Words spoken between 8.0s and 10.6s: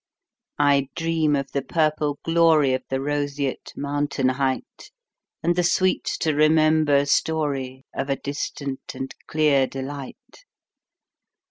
distant and clear delight.